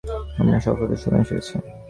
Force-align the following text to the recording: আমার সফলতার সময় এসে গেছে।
আমার 0.39 0.61
সফলতার 0.65 0.99
সময় 1.03 1.21
এসে 1.23 1.33
গেছে। 1.37 1.55